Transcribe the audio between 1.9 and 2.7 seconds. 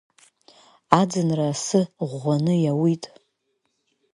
ӷәӷәаны